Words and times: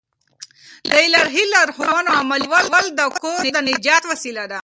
د 0.89 0.91
الهي 1.05 1.43
لارښوونو 1.53 2.09
عملي 2.19 2.47
کول 2.71 2.85
د 2.99 3.01
کور 3.21 3.39
د 3.55 3.57
نجات 3.69 4.03
وسیله 4.11 4.43
ده. 4.51 4.59